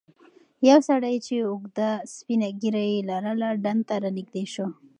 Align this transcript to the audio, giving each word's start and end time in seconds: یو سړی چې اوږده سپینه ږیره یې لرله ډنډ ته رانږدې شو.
یو 0.69 0.79
سړی 0.89 1.15
چې 1.25 1.35
اوږده 1.47 1.89
سپینه 2.15 2.47
ږیره 2.61 2.83
یې 2.91 2.97
لرله 3.09 3.49
ډنډ 3.63 3.81
ته 3.89 3.95
رانږدې 4.03 4.43
شو. 4.53 4.67